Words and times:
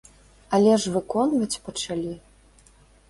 Але 0.57 0.71
ж 0.83 0.93
выконваць 0.95 1.61
пачалі! 1.69 2.17